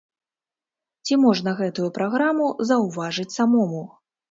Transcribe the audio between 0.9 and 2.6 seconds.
Ці можна гэтую праграму